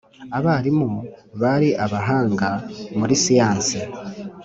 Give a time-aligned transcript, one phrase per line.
[0.37, 0.89] Abarimu
[1.41, 2.49] bari abahanga
[2.99, 3.79] muri siyansi